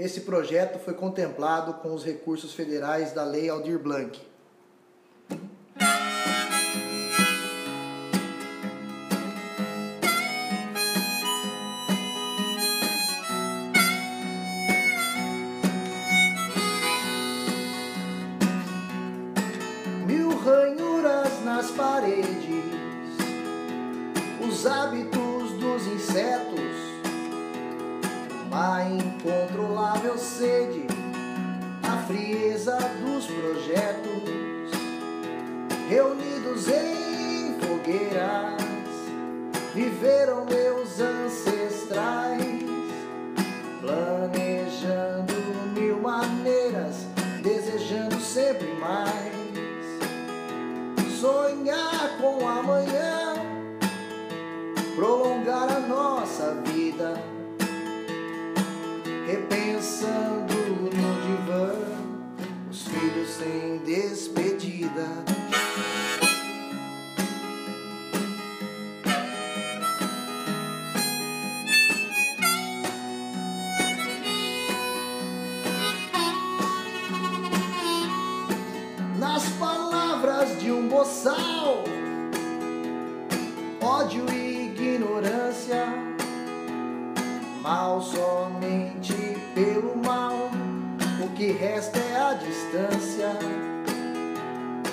[0.00, 4.29] esse projeto foi contemplado com os recursos federais da Lei Aldir Blanc.
[30.10, 30.86] Incontrolável sede,
[31.82, 34.70] a frieza dos projetos,
[35.88, 38.60] reunidos em fogueiras,
[39.74, 42.49] viveram meus ancestrais,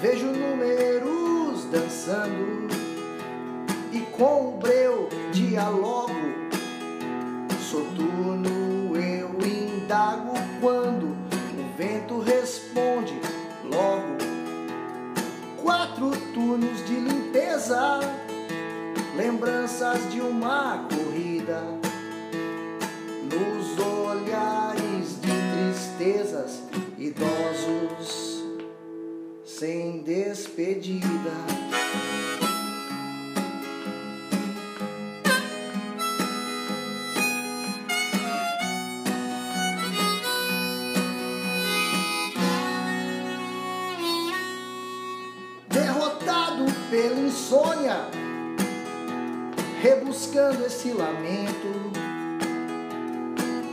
[0.00, 2.68] Vejo números dançando
[3.92, 6.14] e com o breu dialogo.
[7.60, 13.20] Soturno eu indago quando o vento responde
[13.62, 14.16] logo.
[15.62, 18.00] Quatro turnos de limpeza,
[19.18, 21.62] lembranças de uma corrida.
[23.24, 26.62] Nos olhares de tristezas,
[26.96, 27.99] idosos
[29.60, 31.06] sem despedida.
[45.68, 48.06] derrotado pela insônia,
[49.82, 51.92] rebuscando esse lamento.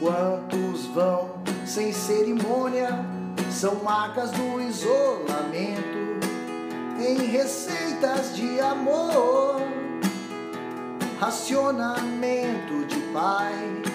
[0.00, 3.07] Quantos vão sem cerimônia,
[3.58, 6.20] são marcas do isolamento,
[6.96, 9.60] em receitas de amor,
[11.18, 13.88] racionamento de paz,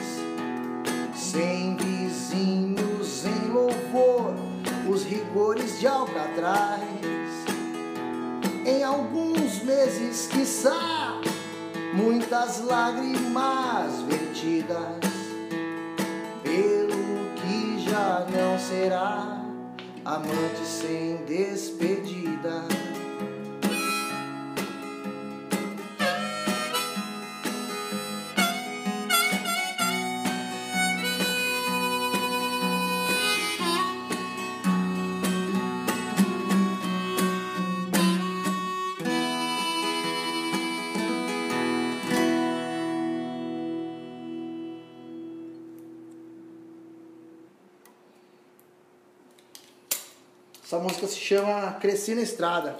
[1.16, 4.36] sem vizinhos em louvor,
[4.86, 6.82] os rigores de Alcatraz
[8.66, 11.22] em alguns meses, quiçá,
[11.94, 15.00] muitas lágrimas vertidas,
[16.44, 19.43] pelo que já não será
[20.06, 22.93] amante sem despedida.
[50.74, 52.76] Essa música se chama Cresci na Estrada.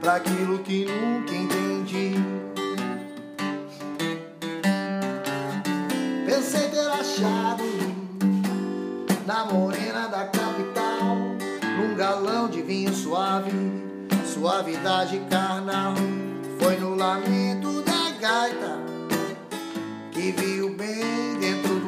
[0.00, 2.14] Para aquilo que nunca entendi.
[6.26, 7.64] Pensei ter achado
[9.26, 11.16] na morena da capital,
[11.78, 13.52] num galão de vinho suave,
[14.24, 15.94] suavidade carnal.
[16.58, 18.78] Foi no lamento da gaita
[20.12, 21.79] que vi o bem dentro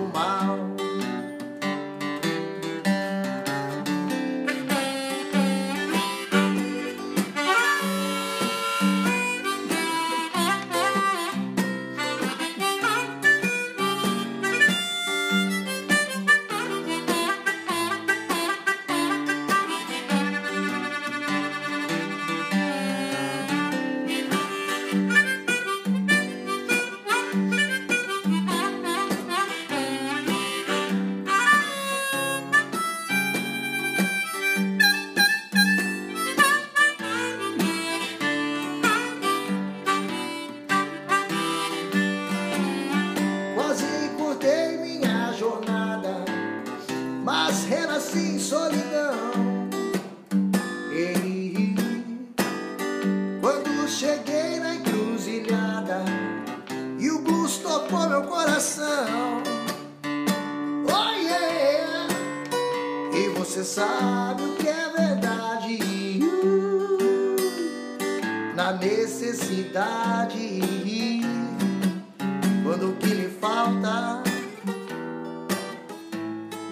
[73.42, 74.22] falta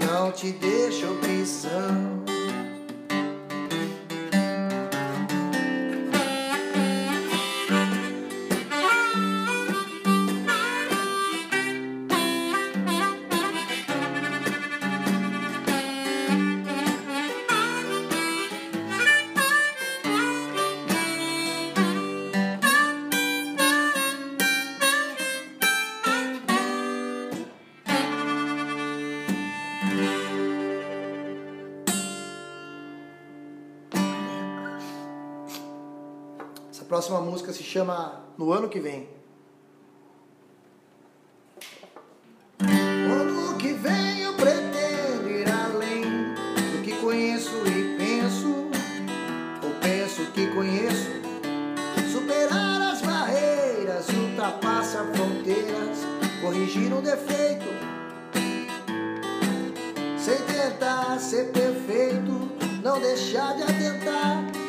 [0.06, 2.30] não te deixa opção.
[36.90, 39.08] Próxima música se chama No Ano Que Vem.
[42.58, 48.48] No ano que vem eu pretendo ir além do que conheço e penso,
[49.62, 51.10] ou penso que conheço,
[52.12, 55.98] superar as barreiras ultrapassar fronteiras,
[56.42, 57.66] corrigir um defeito,
[60.19, 62.50] sem tentar ser perfeito,
[62.82, 64.60] não deixar de atentar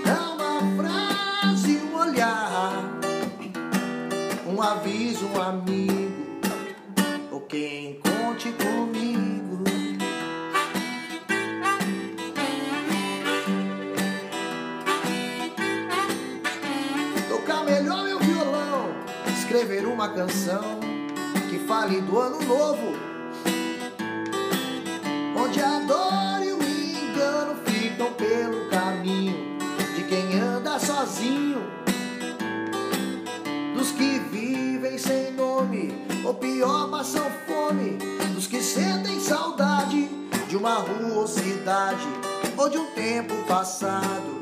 [4.62, 6.40] um aviso, amigo,
[7.32, 9.64] ou quem conte comigo.
[17.28, 18.94] Tocar melhor meu violão,
[19.36, 20.80] escrever uma canção
[21.50, 22.94] que fale do ano novo,
[25.36, 26.41] onde a dor
[40.62, 42.08] uma rua ou cidade,
[42.56, 44.41] ou de um tempo passado,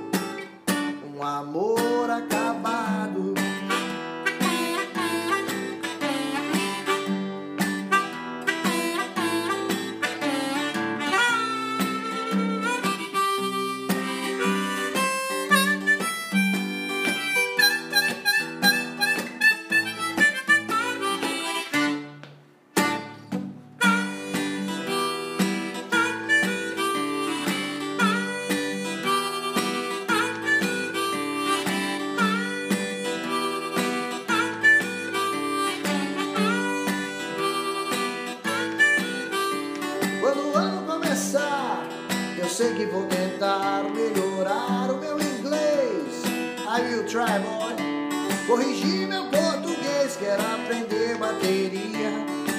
[48.49, 52.09] Corrigir meu português, quero aprender bateria,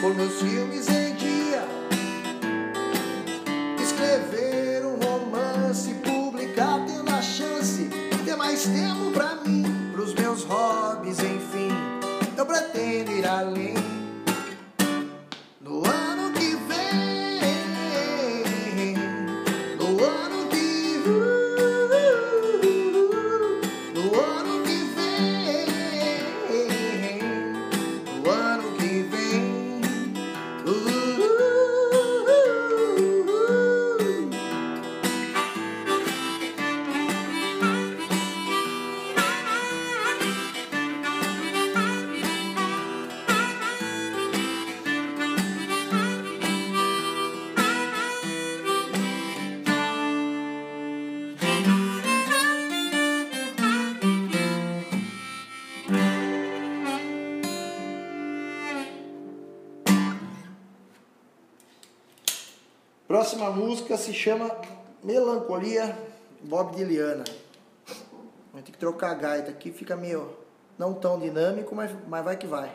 [0.01, 0.87] por meus filmes
[63.11, 64.49] Próxima música se chama
[65.03, 65.99] Melancolia,
[66.45, 67.25] Bob Dylan.
[68.53, 70.33] Vai ter que trocar a gaita aqui, fica meio
[70.79, 72.71] não tão dinâmico, mas, mas vai que vai.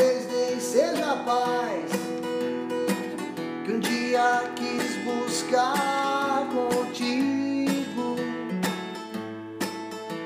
[0.00, 1.90] Talvez nem seja paz
[3.66, 8.16] que um dia quis buscar contigo.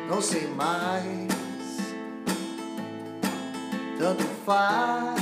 [0.09, 1.26] Não sei mais
[3.99, 5.21] tanto faz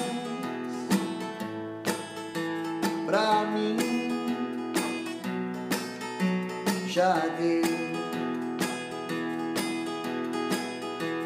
[3.06, 3.78] pra mim.
[6.88, 7.62] Já deu.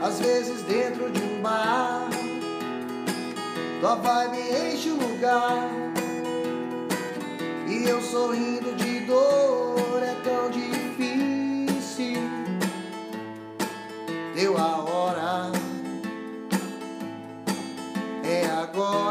[0.01, 2.09] Às vezes dentro de um bar,
[3.81, 5.69] tua vibe enche o lugar.
[7.69, 12.21] E eu sorrindo de dor, é tão difícil.
[14.35, 15.53] Deu a hora,
[18.25, 19.06] é agora.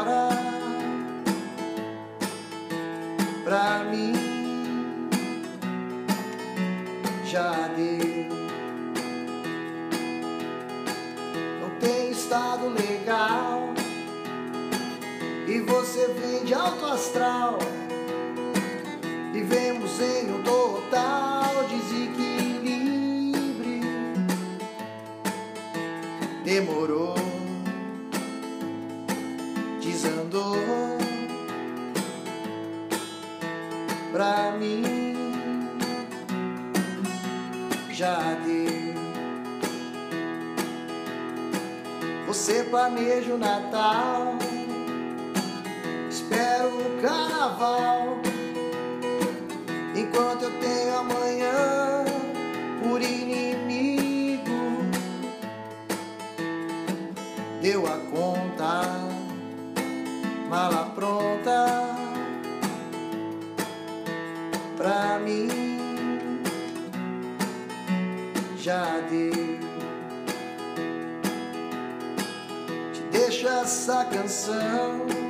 [16.06, 17.58] Você vem de alto astral.
[19.32, 23.82] Vivemos em um total desequilíbrio.
[26.44, 27.16] Demorou,
[29.80, 30.56] desandou
[34.12, 34.84] pra mim.
[37.90, 38.94] Já deu.
[42.26, 44.36] Você planeja o Natal,
[46.36, 48.18] espero o Carnaval
[49.96, 52.04] enquanto eu tenho amanhã
[52.82, 54.52] por inimigo.
[57.62, 58.82] Deu a conta,
[60.50, 61.96] mala pronta
[64.76, 65.48] pra mim.
[68.58, 69.56] Já deu.
[72.92, 75.25] Te deixa essa canção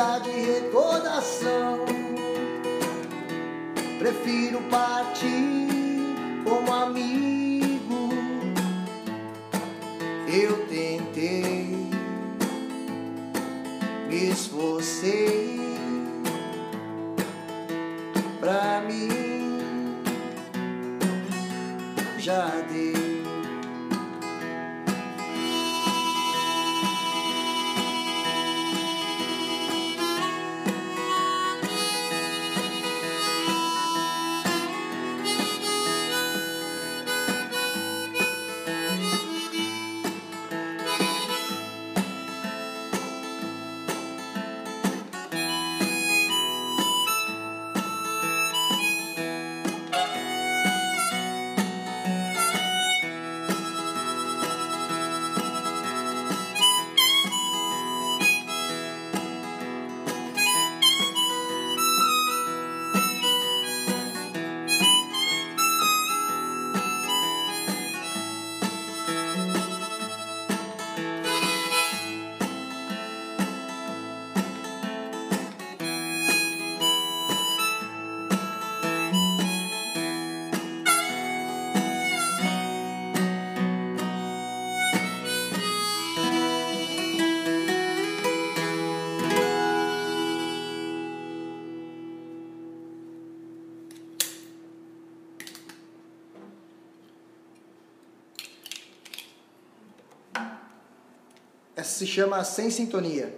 [0.00, 1.84] de recordação.
[3.98, 5.68] Prefiro partir
[6.42, 8.08] como amigo.
[10.26, 11.90] Eu tentei,
[14.08, 15.60] me esforcei
[18.40, 19.60] pra mim.
[22.18, 23.09] Já deu.
[102.00, 103.28] Se chama Sem Sintonia.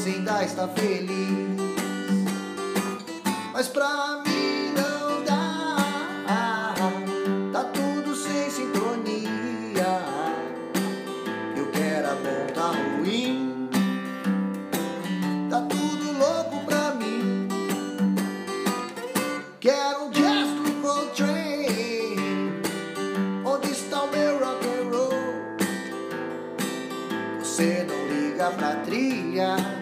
[0.00, 1.60] Você ainda está feliz.
[3.52, 6.74] Mas pra mim não dá,
[7.52, 10.00] tá tudo sem sintonia.
[11.54, 12.16] Eu quero a
[12.54, 13.68] tá ruim.
[15.50, 17.46] Tá tudo louco pra mim.
[19.60, 22.16] Quero um jazz do Coltrane.
[23.44, 25.12] Onde está o meu rock and roll?
[27.40, 29.79] Você não liga pra trilha.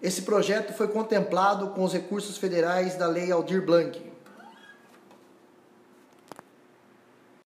[0.00, 4.07] Esse projeto foi contemplado com os recursos federais da Lei Aldir Blanc,